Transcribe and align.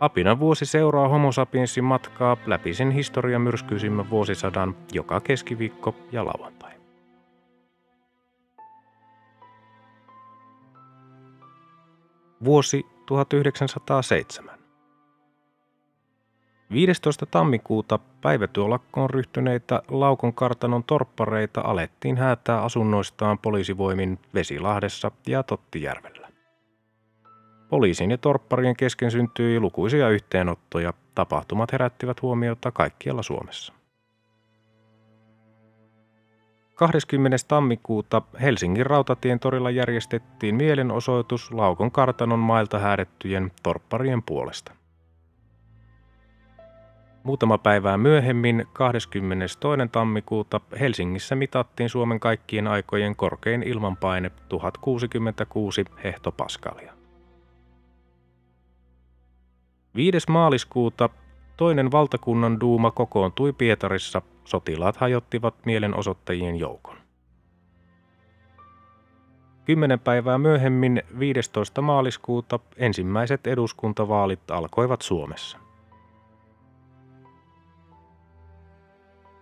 Apinan 0.00 0.40
vuosi 0.40 0.66
seuraa 0.66 1.08
Homo 1.08 1.32
sapiensin 1.32 1.84
matkaa 1.84 2.36
läpi 2.46 2.74
sen 2.74 2.90
historian 2.90 3.42
myrskyisimmän 3.42 4.10
vuosisadan 4.10 4.76
joka 4.92 5.20
keskiviikko 5.20 5.94
ja 6.12 6.24
lauantai. 6.24 6.72
Vuosi 12.44 12.86
1907. 13.06 14.58
15. 16.72 17.26
tammikuuta 17.26 17.98
päivätyölakkoon 18.20 19.10
ryhtyneitä 19.10 19.82
Laukon 19.88 20.34
kartanon 20.34 20.84
torppareita 20.84 21.60
alettiin 21.60 22.16
häätää 22.16 22.62
asunnoistaan 22.62 23.38
poliisivoimin 23.38 24.18
Vesilahdessa 24.34 25.10
ja 25.26 25.42
Tottijärvellä. 25.42 26.17
Poliisin 27.68 28.10
ja 28.10 28.18
torpparien 28.18 28.76
kesken 28.76 29.10
syntyi 29.10 29.60
lukuisia 29.60 30.08
yhteenottoja. 30.08 30.92
Tapahtumat 31.14 31.72
herättivät 31.72 32.22
huomiota 32.22 32.72
kaikkialla 32.72 33.22
Suomessa. 33.22 33.72
20. 36.74 37.36
tammikuuta 37.48 38.22
Helsingin 38.40 38.86
rautatien 38.86 39.40
torilla 39.40 39.70
järjestettiin 39.70 40.54
mielenosoitus 40.54 41.52
Laukon 41.52 41.90
kartanon 41.90 42.38
mailta 42.38 42.78
häädettyjen 42.78 43.52
torpparien 43.62 44.22
puolesta. 44.22 44.72
Muutama 47.22 47.58
päivää 47.58 47.96
myöhemmin, 47.96 48.66
22. 48.72 49.18
tammikuuta, 49.92 50.60
Helsingissä 50.80 51.34
mitattiin 51.34 51.88
Suomen 51.88 52.20
kaikkien 52.20 52.66
aikojen 52.66 53.16
korkein 53.16 53.62
ilmanpaine 53.62 54.30
1066 54.48 55.84
hehtopaskalia. 56.04 56.97
5. 59.96 60.18
maaliskuuta 60.28 61.08
toinen 61.56 61.90
valtakunnan 61.90 62.60
duuma 62.60 62.90
kokoontui 62.90 63.52
Pietarissa, 63.52 64.22
sotilaat 64.44 64.96
hajottivat 64.96 65.54
mielenosoittajien 65.66 66.56
joukon. 66.56 66.96
Kymmenen 69.64 70.00
päivää 70.00 70.38
myöhemmin, 70.38 71.02
15. 71.18 71.82
maaliskuuta, 71.82 72.58
ensimmäiset 72.76 73.46
eduskuntavaalit 73.46 74.50
alkoivat 74.50 75.02
Suomessa. 75.02 75.58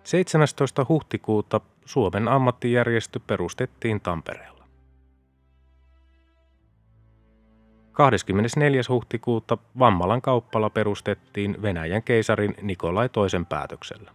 17. 0.05 0.87
huhtikuuta 0.89 1.61
Suomen 1.85 2.29
ammattijärjestö 2.29 3.21
perustettiin 3.27 4.01
Tampereella. 4.01 4.56
24. 7.97 8.83
huhtikuuta 8.89 9.59
Vammalan 9.79 10.23
kauppala 10.23 10.71
perustettiin 10.71 11.63
Venäjän 11.63 12.03
keisarin 12.03 12.55
Nikolai 12.63 13.09
toisen 13.09 13.47
päätöksellä. 13.47 14.11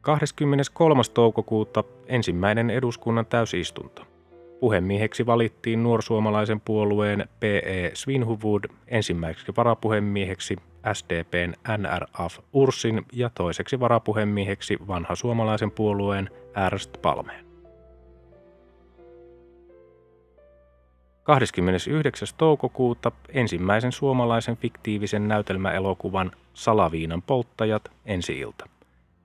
23. 0.00 1.02
toukokuuta 1.14 1.84
ensimmäinen 2.06 2.70
eduskunnan 2.70 3.26
täysistunto. 3.26 4.02
Puhemieheksi 4.60 5.26
valittiin 5.26 5.82
nuorsuomalaisen 5.82 6.60
puolueen 6.60 7.28
P.E. 7.40 7.90
Svinhuvud, 7.94 8.64
ensimmäiseksi 8.88 9.52
varapuhemieheksi 9.56 10.56
SDPn 10.92 11.52
NRF 11.78 12.38
Ursin 12.52 13.06
ja 13.12 13.30
toiseksi 13.34 13.80
varapuhemieheksi 13.80 14.78
vanha 14.88 15.14
suomalaisen 15.14 15.70
puolueen 15.70 16.30
Ernst 16.66 16.90
Palmeen. 17.02 17.49
29. 21.22 22.28
toukokuuta 22.36 23.12
ensimmäisen 23.28 23.92
suomalaisen 23.92 24.56
fiktiivisen 24.56 25.28
näytelmäelokuvan 25.28 26.30
Salaviinan 26.54 27.22
polttajat 27.22 27.90
ensi 28.06 28.38
ilta. 28.38 28.68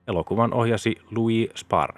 Elokuvan 0.08 0.54
ohjasi 0.54 0.96
Louis 1.12 1.50
Spar. 1.56 1.94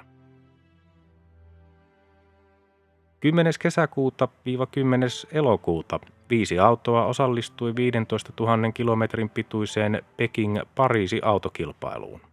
10. 3.19 3.53
kesäkuuta 3.59 4.27
10. 4.71 5.09
elokuuta 5.31 5.99
viisi 6.29 6.59
autoa 6.59 7.05
osallistui 7.05 7.75
15 7.75 8.33
000 8.39 8.71
kilometrin 8.71 9.29
pituiseen 9.29 10.03
Peking-Pariisi-autokilpailuun. 10.17 12.26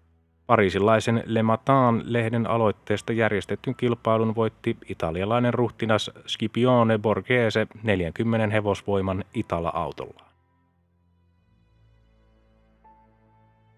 Pariisilaisen 0.47 1.23
Le 1.27 1.43
Matin-lehden 1.43 2.47
aloitteesta 2.47 3.13
järjestetyn 3.13 3.75
kilpailun 3.75 4.35
voitti 4.35 4.77
italialainen 4.89 5.55
ruhtinas 5.55 6.11
Scipione 6.27 6.99
Borghese 6.99 7.67
40 7.83 8.55
hevosvoiman 8.55 9.25
Itala-autolla. 9.35 10.25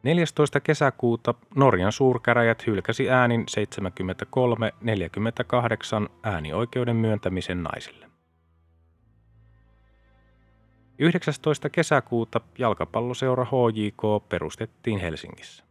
14. 0.02 0.60
kesäkuuta 0.60 1.34
Norjan 1.54 1.92
suurkäräjät 1.92 2.66
hylkäsi 2.66 3.10
äänin 3.10 3.46
73-48 6.06 6.10
äänioikeuden 6.22 6.96
myöntämisen 6.96 7.62
naisille. 7.62 8.06
19. 10.98 11.70
kesäkuuta 11.70 12.40
jalkapalloseura 12.58 13.44
HJK 13.44 14.28
perustettiin 14.28 14.98
Helsingissä. 15.00 15.64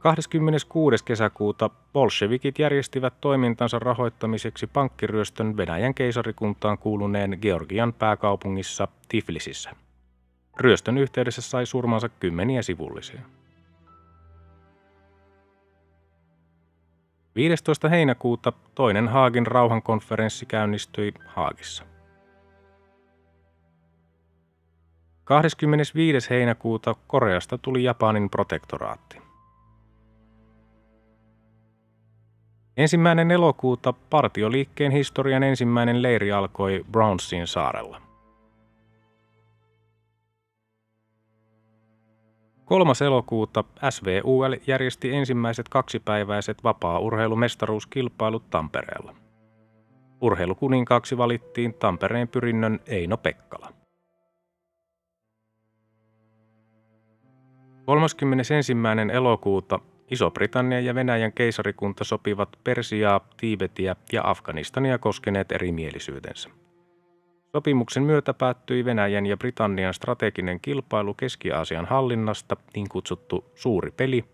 26. 0.00 1.04
kesäkuuta 1.04 1.70
bolshevikit 1.92 2.58
järjestivät 2.58 3.14
toimintansa 3.20 3.78
rahoittamiseksi 3.78 4.66
pankkiryöstön 4.66 5.56
Venäjän 5.56 5.94
keisarikuntaan 5.94 6.78
kuuluneen 6.78 7.38
Georgian 7.42 7.92
pääkaupungissa 7.92 8.88
Tiflisissä. 9.08 9.70
Ryöstön 10.60 10.98
yhteydessä 10.98 11.42
sai 11.42 11.66
surmansa 11.66 12.08
kymmeniä 12.08 12.62
sivullisia. 12.62 13.20
15. 17.34 17.88
heinäkuuta 17.88 18.52
toinen 18.74 19.08
Haagin 19.08 19.46
rauhankonferenssi 19.46 20.46
käynnistyi 20.46 21.14
Haagissa. 21.26 21.84
25. 25.24 26.30
heinäkuuta 26.30 26.94
Koreasta 27.06 27.58
tuli 27.58 27.84
Japanin 27.84 28.30
protektoraatti. 28.30 29.19
Ensimmäinen 32.80 33.30
elokuuta 33.30 33.92
partioliikkeen 33.92 34.92
historian 34.92 35.42
ensimmäinen 35.42 36.02
leiri 36.02 36.32
alkoi 36.32 36.84
Brownsin 36.92 37.46
saarella. 37.46 38.02
Kolmas 42.64 43.02
elokuuta 43.02 43.64
SVUL 43.90 44.56
järjesti 44.66 45.14
ensimmäiset 45.14 45.68
kaksipäiväiset 45.68 46.64
vapaa-urheilumestaruuskilpailut 46.64 48.50
Tampereella. 48.50 49.14
Urheilukuninkaaksi 50.20 51.18
valittiin 51.18 51.74
Tampereen 51.74 52.28
pyrinnön 52.28 52.80
Eino 52.86 53.16
Pekkala. 53.16 53.72
31. 57.86 58.54
elokuuta 59.12 59.80
Iso-Britannia 60.10 60.80
ja 60.80 60.94
Venäjän 60.94 61.32
keisarikunta 61.32 62.04
sopivat 62.04 62.48
Persiaa, 62.64 63.28
Tiibetiä 63.36 63.96
ja 64.12 64.22
Afganistania 64.24 64.98
koskeneet 64.98 65.52
erimielisyytensä. 65.52 66.50
Sopimuksen 67.52 68.02
myötä 68.02 68.34
päättyi 68.34 68.84
Venäjän 68.84 69.26
ja 69.26 69.36
Britannian 69.36 69.94
strateginen 69.94 70.60
kilpailu 70.60 71.14
Keski-Aasian 71.14 71.86
hallinnasta, 71.86 72.56
niin 72.74 72.88
kutsuttu 72.88 73.44
suuri 73.54 73.90
peli, 73.90 74.24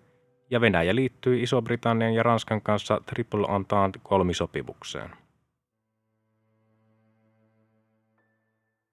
ja 0.50 0.60
Venäjä 0.60 0.94
liittyi 0.94 1.42
Iso-Britannian 1.42 2.14
ja 2.14 2.22
Ranskan 2.22 2.62
kanssa 2.62 3.00
Triple 3.06 3.46
Entente 3.56 4.00
kolmisopimukseen. 4.02 5.10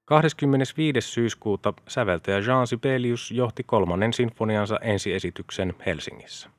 25. 0.06 1.01
syyskuuta 1.01 1.74
säveltäjä 1.88 2.39
Jean 2.39 2.68
Sibelius 2.68 3.31
johti 3.31 3.63
kolmannen 3.63 4.13
sinfoniansa 4.13 4.80
ensiesityksen 4.81 5.74
Helsingissä. 5.85 6.52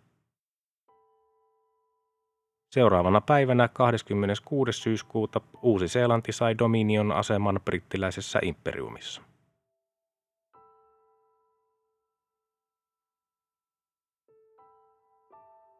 Seuraavana 2.75 3.21
päivänä 3.21 3.69
26. 3.69 4.73
syyskuuta 4.73 5.41
Uusi-Seelanti 5.63 6.33
sai 6.33 6.59
Dominion 6.59 7.13
aseman 7.13 7.61
brittiläisessä 7.65 8.39
imperiumissa. 8.43 9.23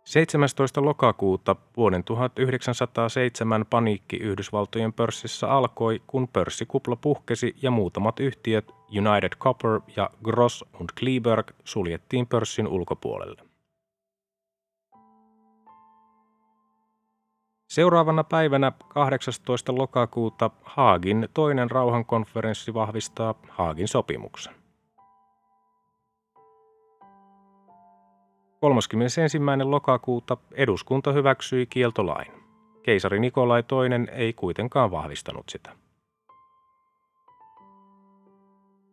17. 0.05 0.85
lokakuuta 0.85 1.57
vuoden 1.77 2.05
1907 2.05 3.67
paniikki 3.71 4.17
Yhdysvaltojen 4.17 4.93
pörssissä 4.93 5.49
alkoi, 5.49 6.03
kun 6.07 6.29
pörssikupla 6.29 6.97
puhkesi 6.97 7.57
ja 7.63 7.71
muutamat 7.71 8.21
yhtiöt 8.21 8.73
United 8.89 9.33
Copper 9.39 9.81
ja 9.97 10.11
Gross 10.25 10.65
und 10.81 10.89
Kleberg 11.01 11.51
suljettiin 11.65 12.27
pörssin 12.27 12.69
ulkopuolelle. 12.69 13.54
Seuraavana 17.75 18.25
päivänä 18.25 18.73
18. 18.89 19.75
lokakuuta 19.75 20.51
Haagin 20.63 21.29
toinen 21.35 21.71
rauhankonferenssi 21.71 22.75
vahvistaa 22.75 23.35
Haagin 23.49 23.89
sopimuksen. 23.89 24.55
31. 28.61 29.39
lokakuuta 29.65 30.37
eduskunta 30.53 31.13
hyväksyi 31.13 31.67
kieltolain. 31.67 32.33
Keisari 32.83 33.21
Nikolai 33.21 33.61
II 33.73 34.09
ei 34.13 34.33
kuitenkaan 34.33 34.91
vahvistanut 34.91 35.45
sitä. 35.49 35.71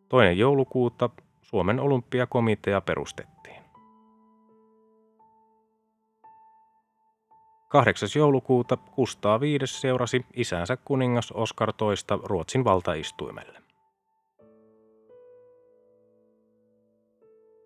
Toinen 0.09 0.37
joulukuuta 0.37 1.09
Suomen 1.41 1.79
olympiakomitea 1.79 2.81
perustettiin. 2.81 3.40
8. 7.71 8.09
joulukuuta 8.15 8.77
Kustaa 8.77 9.39
V 9.39 9.43
seurasi 9.65 10.25
isänsä 10.33 10.77
kuningas 10.85 11.31
Oskar 11.31 11.73
toista 11.73 12.19
Ruotsin 12.23 12.63
valtaistuimelle. 12.63 13.59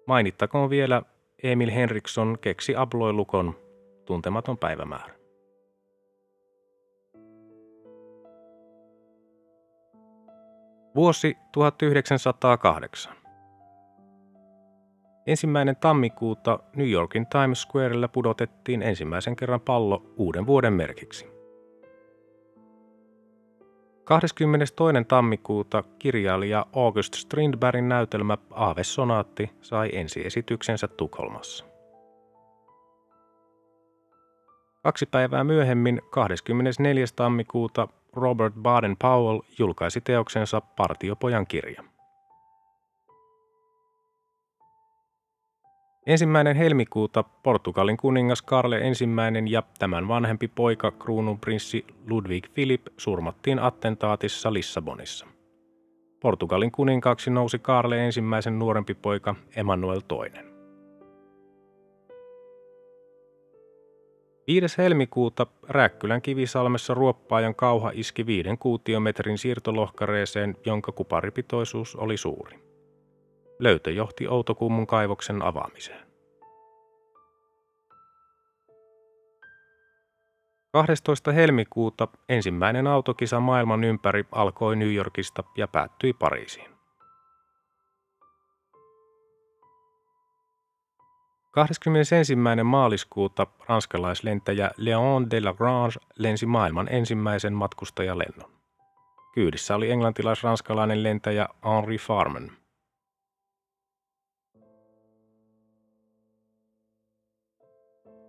Mainittakoon 0.07 0.69
vielä 0.69 1.01
Emil 1.43 1.71
Henriksson 1.71 2.37
keksi 2.41 2.75
abloilukon 2.75 3.55
tuntematon 4.05 4.57
päivämäärä. 4.57 5.15
Vuosi 10.95 11.37
1908. 11.51 13.24
Ensimmäinen 15.27 15.75
tammikuuta 15.75 16.59
New 16.75 16.89
Yorkin 16.89 17.27
Times 17.27 17.61
Squarella 17.61 18.07
pudotettiin 18.07 18.81
ensimmäisen 18.81 19.35
kerran 19.35 19.61
pallo 19.61 20.13
uuden 20.17 20.47
vuoden 20.47 20.73
merkiksi. 20.73 21.27
22. 24.03 25.05
tammikuuta 25.07 25.83
kirjailija 25.99 26.65
August 26.75 27.13
Strindbergin 27.13 27.89
näytelmä 27.89 28.37
Aave-sonaatti 28.51 29.49
sai 29.61 29.89
ensiesityksensä 29.93 30.87
Tukholmassa. 30.87 31.65
Kaksi 34.83 35.05
päivää 35.05 35.43
myöhemmin, 35.43 36.01
24. 36.09 37.05
tammikuuta, 37.15 37.87
Robert 38.13 38.53
Baden-Powell 38.53 39.41
julkaisi 39.59 40.01
teoksensa 40.01 40.61
Partiopojan 40.61 41.47
kirja. 41.47 41.94
Ensimmäinen 46.05 46.55
helmikuuta 46.55 47.23
Portugalin 47.23 47.97
kuningas 47.97 48.41
Karle 48.41 48.77
I 48.77 49.49
ja 49.49 49.63
tämän 49.79 50.07
vanhempi 50.07 50.47
poika 50.47 50.91
kruununprinssi 50.91 51.85
Ludwig 52.09 52.45
Philip 52.53 52.81
surmattiin 52.97 53.59
attentaatissa 53.59 54.53
Lissabonissa. 54.53 55.27
Portugalin 56.19 56.71
kuninkaaksi 56.71 57.29
nousi 57.29 57.59
Karle 57.59 58.05
ensimmäisen 58.05 58.59
nuorempi 58.59 58.93
poika 58.93 59.35
Emmanuel 59.55 60.01
II. 60.11 60.41
5. 64.47 64.77
helmikuuta 64.77 65.47
Rääkkylän 65.69 66.21
kivisalmessa 66.21 66.93
ruoppaajan 66.93 67.55
kauha 67.55 67.91
iski 67.93 68.25
viiden 68.25 68.57
kuutiometrin 68.57 69.37
siirtolohkareeseen, 69.37 70.57
jonka 70.65 70.91
kuparipitoisuus 70.91 71.95
oli 71.95 72.17
suuri. 72.17 72.74
Löytö 73.59 73.91
johti 73.91 74.27
Outokummun 74.27 74.87
kaivoksen 74.87 75.41
avaamiseen. 75.41 76.05
12. 80.71 81.31
helmikuuta 81.31 82.07
ensimmäinen 82.29 82.87
autokisa 82.87 83.39
maailman 83.39 83.83
ympäri 83.83 84.25
alkoi 84.31 84.75
New 84.75 84.93
Yorkista 84.93 85.43
ja 85.57 85.67
päättyi 85.67 86.13
Pariisiin. 86.13 86.69
21. 91.51 92.35
maaliskuuta 92.63 93.47
ranskalaislentäjä 93.67 94.71
Léon 94.77 95.31
de 95.31 95.41
Lagrange 95.41 95.99
lensi 96.15 96.45
maailman 96.45 96.87
ensimmäisen 96.91 97.53
matkustajalennon. 97.53 98.51
Kyydissä 99.33 99.75
oli 99.75 99.91
englantilais-ranskalainen 99.91 101.03
lentäjä 101.03 101.47
Henri 101.65 101.97
Farman– 101.97 102.51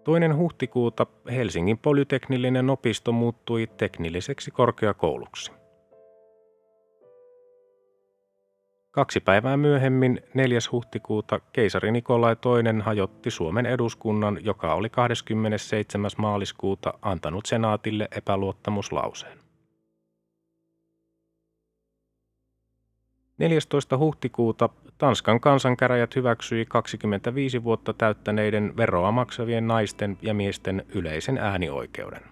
Toinen 0.06 0.36
huhtikuuta 0.36 1.06
Helsingin 1.30 1.78
polyteknillinen 1.78 2.70
opisto 2.70 3.12
muuttui 3.12 3.66
teknilliseksi 3.76 4.50
korkeakouluksi. 4.50 5.52
Kaksi 8.90 9.20
päivää 9.20 9.56
myöhemmin, 9.56 10.20
4. 10.34 10.58
huhtikuuta, 10.72 11.40
keisari 11.52 11.92
Nikolai 11.92 12.32
II 12.46 12.80
hajotti 12.82 13.30
Suomen 13.30 13.66
eduskunnan, 13.66 14.38
joka 14.44 14.74
oli 14.74 14.90
27. 14.90 16.10
maaliskuuta 16.18 16.94
antanut 17.02 17.46
senaatille 17.46 18.08
epäluottamuslauseen. 18.16 19.45
14. 23.38 23.98
huhtikuuta 23.98 24.68
Tanskan 24.98 25.40
kansankäräjät 25.40 26.16
hyväksyi 26.16 26.66
25 26.66 27.64
vuotta 27.64 27.92
täyttäneiden 27.92 28.76
veroa 28.76 29.12
maksavien 29.12 29.66
naisten 29.66 30.18
ja 30.22 30.34
miesten 30.34 30.86
yleisen 30.94 31.38
äänioikeuden. 31.38 32.22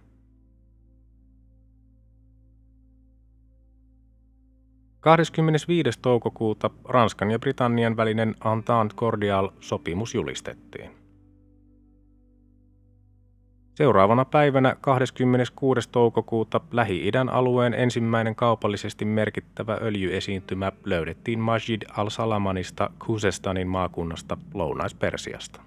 Kahdeskymmenesviides 5.00 5.98
toukokuuta 5.98 6.70
Ranskan 6.84 7.30
ja 7.30 7.38
Britannian 7.38 7.96
välinen 7.96 8.34
Entente 8.52 8.94
Cordial-sopimus 8.96 10.14
julistettiin. 10.14 11.03
Seuraavana 13.74 14.24
päivänä 14.24 14.76
26. 14.80 15.88
toukokuuta 15.90 16.60
Lähi-idän 16.72 17.28
alueen 17.28 17.74
ensimmäinen 17.74 18.34
kaupallisesti 18.34 19.04
merkittävä 19.04 19.78
öljyesiintymä 19.82 20.72
löydettiin 20.84 21.40
Majid 21.40 21.82
al-Salamanista 21.96 22.90
Khuzestanin 23.04 23.68
maakunnasta 23.68 24.36
Lounais-Persiasta. 24.54 25.60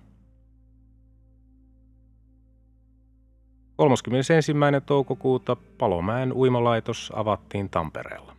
31. 3.75 4.53
toukokuuta 4.85 5.57
Palomäen 5.77 6.33
uimalaitos 6.33 7.11
avattiin 7.15 7.69
Tampereella. 7.69 8.33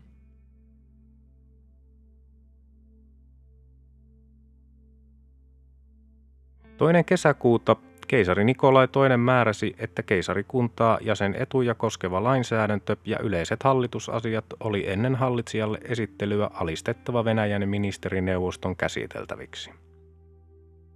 Toinen 6.77 7.05
kesäkuuta 7.05 7.77
Keisari 8.09 8.45
Nikolai 8.45 8.89
II 9.11 9.17
määräsi, 9.17 9.75
että 9.79 10.03
keisarikuntaa 10.03 10.99
ja 11.01 11.15
sen 11.15 11.35
etuja 11.35 11.75
koskeva 11.75 12.23
lainsäädäntö 12.23 12.97
ja 13.05 13.19
yleiset 13.19 13.63
hallitusasiat 13.63 14.45
oli 14.61 14.91
ennen 14.91 15.15
hallitsijalle 15.15 15.79
esittelyä 15.83 16.51
alistettava 16.53 17.25
Venäjän 17.25 17.69
ministerineuvoston 17.69 18.77
käsiteltäviksi. 18.77 19.71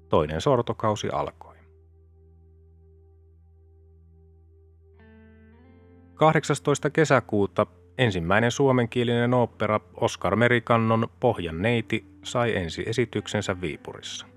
Toinen 0.09 0.40
sortokausi 0.40 1.09
alkoi. 1.09 1.57
18. 6.14 6.90
kesäkuuta 6.90 7.66
ensimmäinen 7.99 8.50
suomenkielinen 8.50 9.35
opera 9.35 9.81
Oskar 9.95 10.37
Merikannon 10.37 11.09
Pohjan 11.21 11.62
neiti 11.62 12.04
sai 12.25 12.57
ensi 12.57 12.85
esityksensä 12.87 13.61
Viipurissa. 13.61 14.32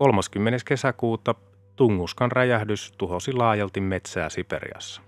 30. 0.00 0.58
kesäkuuta 0.64 1.34
Tunguskan 1.76 2.32
räjähdys 2.32 2.92
tuhosi 2.98 3.32
laajalti 3.32 3.80
metsää 3.80 4.28
Siperiassa. 4.28 5.02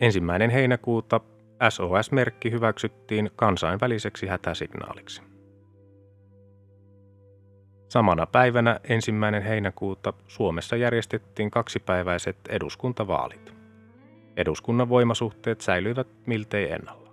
Ensimmäinen 0.00 0.50
heinäkuuta 0.50 1.20
SOS-merkki 1.68 2.50
hyväksyttiin 2.50 3.30
kansainväliseksi 3.36 4.26
hätäsignaaliksi. 4.26 5.22
Samana 7.88 8.26
päivänä 8.26 8.80
ensimmäinen 8.88 9.42
heinäkuuta 9.42 10.12
Suomessa 10.28 10.76
järjestettiin 10.76 11.50
kaksipäiväiset 11.50 12.36
eduskuntavaalit. 12.48 13.54
Eduskunnan 14.36 14.88
voimasuhteet 14.88 15.60
säilyivät 15.60 16.08
miltei 16.26 16.72
ennallaan. 16.72 17.03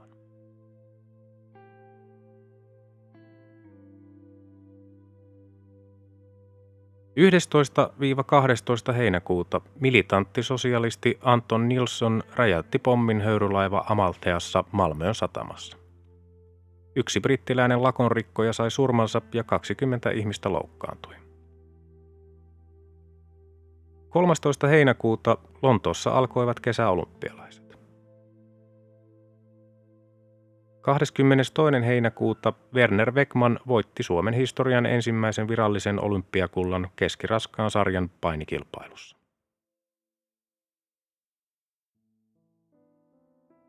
11-12 8.91 8.93
heinäkuuta 8.93 9.61
militanttisosialisti 9.79 11.19
Anton 11.21 11.69
Nilsson 11.69 12.23
räjäytti 12.35 12.79
pommin 12.79 13.21
höyrylaiva 13.21 13.85
Amaltheassa 13.89 14.63
Malmöön 14.71 15.15
satamassa. 15.15 15.77
Yksi 16.95 17.19
brittiläinen 17.19 17.83
lakonrikkoja 17.83 18.53
sai 18.53 18.71
surmansa 18.71 19.21
ja 19.33 19.43
20 19.43 20.11
ihmistä 20.11 20.51
loukkaantui. 20.51 21.15
13. 24.09 24.67
heinäkuuta 24.67 25.37
Lontoossa 25.61 26.11
alkoivat 26.11 26.59
kesäolympialaiset. 26.59 27.60
22. 30.81 31.85
heinäkuuta 31.85 32.53
Werner 32.73 33.11
Beckman 33.11 33.59
voitti 33.67 34.03
Suomen 34.03 34.33
historian 34.33 34.85
ensimmäisen 34.85 35.47
virallisen 35.47 36.03
olympiakullan 36.03 36.87
keskiraskaan 36.95 37.71
sarjan 37.71 38.11
painikilpailussa. 38.21 39.17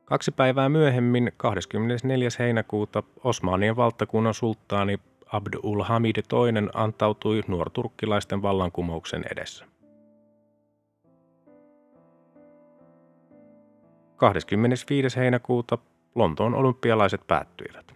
Kaksi 0.04 0.30
päivää 0.30 0.68
myöhemmin, 0.68 1.32
24. 1.36 2.28
heinäkuuta, 2.38 3.02
Osmanien 3.24 3.76
valtakunnan 3.76 4.34
sulttaani 4.34 4.98
Abdul 5.26 5.82
Hamid 5.82 6.16
II 6.16 6.68
antautui 6.74 7.42
nuorturkkilaisten 7.48 8.42
vallankumouksen 8.42 9.24
edessä. 9.32 9.64
25. 14.16 15.16
heinäkuuta 15.16 15.78
Lontoon 16.14 16.54
olympialaiset 16.54 17.20
päättyivät. 17.26 17.92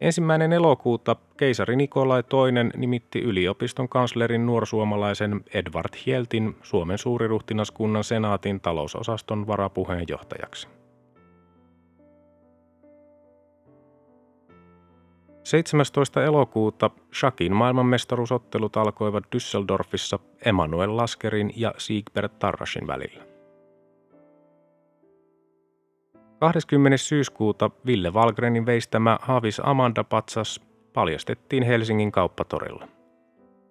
Ensimmäinen 0.00 0.52
elokuuta 0.52 1.16
keisari 1.36 1.76
Nikolai 1.76 2.22
II 2.32 2.70
nimitti 2.76 3.18
yliopiston 3.18 3.88
kanslerin 3.88 4.46
nuorsuomalaisen 4.46 5.40
Edward 5.54 5.94
Hieltin 6.06 6.56
Suomen 6.62 6.98
suuriruhtinaskunnan 6.98 8.04
senaatin 8.04 8.60
talousosaston 8.60 9.46
varapuheenjohtajaksi. 9.46 10.79
17. 15.50 16.24
elokuuta 16.24 16.90
Shakin 17.14 17.56
maailmanmestaruusottelut 17.56 18.76
alkoivat 18.76 19.24
Düsseldorfissa 19.24 20.18
Emanuel 20.44 20.96
Laskerin 20.96 21.52
ja 21.56 21.74
Siegbert 21.78 22.38
Tarrasin 22.38 22.86
välillä. 22.86 23.24
20. 26.40 26.96
syyskuuta 26.96 27.70
Ville 27.86 28.14
Valgrenin 28.14 28.66
veistämä 28.66 29.18
Havis 29.22 29.60
Amanda 29.64 30.04
Patsas 30.04 30.60
paljastettiin 30.92 31.62
Helsingin 31.62 32.12
kauppatorilla. 32.12 32.88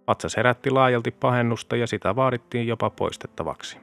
Patsas 0.06 0.38
herätti 0.38 0.70
laajalti 0.70 1.12
pahennusta 1.12 1.76
ja 1.76 1.88
sitä 1.88 2.16
vaadittiin 2.16 2.68
jopa 2.68 2.90
poistettavaksi. 2.90 3.78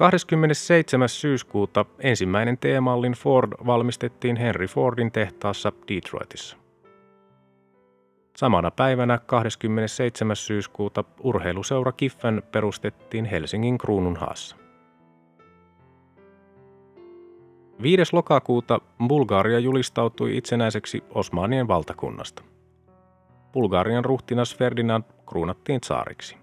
27. 0.00 1.08
syyskuuta 1.08 1.84
ensimmäinen 1.98 2.58
T-mallin 2.58 3.12
Ford 3.12 3.52
valmistettiin 3.66 4.36
Henry 4.36 4.66
Fordin 4.66 5.12
tehtaassa 5.12 5.72
Detroitissa. 5.88 6.56
Samana 8.36 8.70
päivänä 8.70 9.18
27. 9.26 10.36
syyskuuta 10.36 11.04
urheiluseura 11.22 11.92
Kiffen 11.92 12.42
perustettiin 12.52 13.24
Helsingin 13.24 13.78
Kruununhaassa. 13.78 14.56
5. 17.82 18.02
lokakuuta 18.12 18.80
Bulgaria 19.08 19.58
julistautui 19.58 20.36
itsenäiseksi 20.36 21.04
Osmanien 21.14 21.68
valtakunnasta. 21.68 22.42
Bulgarian 23.52 24.04
ruhtinas 24.04 24.56
Ferdinand 24.56 25.04
kruunattiin 25.28 25.80
saariksi. 25.84 26.36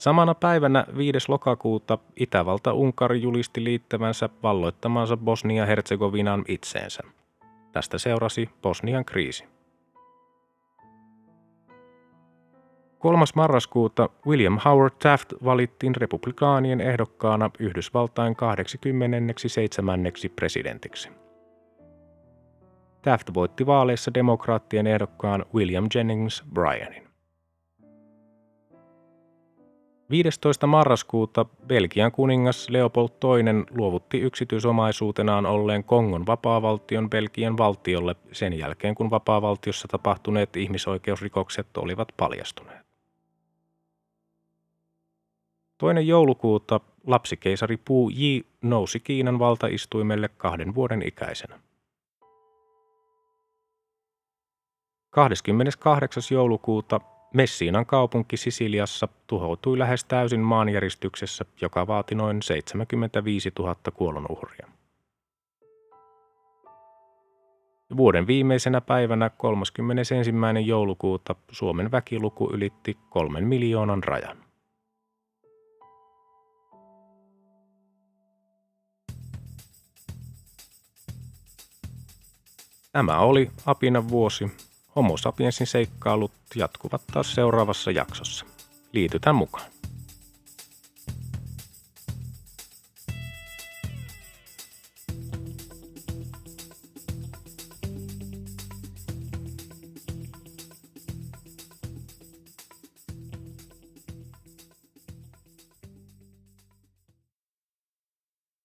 Samana 0.00 0.34
päivänä 0.34 0.84
5. 0.96 1.18
lokakuuta 1.28 1.98
Itävalta 2.16 2.72
Unkari 2.72 3.22
julisti 3.22 3.64
liittävänsä 3.64 4.28
valloittamansa 4.42 5.16
Bosnia-Herzegovinan 5.16 6.44
itseensä. 6.48 7.02
Tästä 7.72 7.98
seurasi 7.98 8.48
Bosnian 8.62 9.04
kriisi. 9.04 9.44
3. 12.98 13.24
marraskuuta 13.34 14.08
William 14.26 14.58
Howard 14.64 14.94
Taft 15.02 15.32
valittiin 15.44 15.94
republikaanien 15.96 16.80
ehdokkaana 16.80 17.50
Yhdysvaltain 17.58 18.36
87. 18.36 20.00
presidentiksi. 20.36 21.08
Taft 23.02 23.34
voitti 23.34 23.66
vaaleissa 23.66 24.14
demokraattien 24.14 24.86
ehdokkaan 24.86 25.44
William 25.54 25.86
Jennings 25.94 26.44
Bryanin. 26.54 27.09
15. 30.10 30.66
marraskuuta 30.66 31.46
Belgian 31.66 32.12
kuningas 32.12 32.68
Leopold 32.68 33.08
II 33.08 33.64
luovutti 33.70 34.20
yksityisomaisuutenaan 34.20 35.46
olleen 35.46 35.84
Kongon 35.84 36.26
vapaavaltion 36.26 37.10
Belgian 37.10 37.58
valtiolle 37.58 38.16
sen 38.32 38.58
jälkeen, 38.58 38.94
kun 38.94 39.10
vapaavaltiossa 39.10 39.88
tapahtuneet 39.88 40.56
ihmisoikeusrikokset 40.56 41.76
olivat 41.76 42.08
paljastuneet. 42.16 42.86
Toinen 45.78 46.06
joulukuuta 46.06 46.80
lapsikeisari 47.06 47.76
Pu 47.76 48.10
Yi 48.10 48.46
nousi 48.62 49.00
Kiinan 49.00 49.38
valtaistuimelle 49.38 50.28
kahden 50.28 50.74
vuoden 50.74 51.02
ikäisenä. 51.02 51.60
28. 55.10 56.22
joulukuuta 56.30 57.00
Messiinan 57.34 57.86
kaupunki 57.86 58.36
Sisiliassa 58.36 59.08
tuhoutui 59.26 59.78
lähes 59.78 60.04
täysin 60.04 60.40
maanjäristyksessä, 60.40 61.44
joka 61.60 61.86
vaati 61.86 62.14
noin 62.14 62.42
75 62.42 63.52
000 63.58 63.76
kuolonuhria. 63.94 64.68
Vuoden 67.96 68.26
viimeisenä 68.26 68.80
päivänä 68.80 69.30
31. 69.30 70.14
joulukuuta 70.64 71.34
Suomen 71.52 71.90
väkiluku 71.90 72.50
ylitti 72.52 72.98
kolmen 73.10 73.48
miljoonan 73.48 74.04
rajan. 74.04 74.38
Tämä 82.92 83.18
oli 83.18 83.50
Apina 83.66 84.08
vuosi, 84.08 84.50
Homo 84.96 85.16
sapiensin 85.16 85.66
seikkailut 85.66 86.32
jatkuvat 86.54 87.02
taas 87.12 87.34
seuraavassa 87.34 87.90
jaksossa. 87.90 88.44
Liitytään 88.92 89.36
mukaan. 89.36 89.70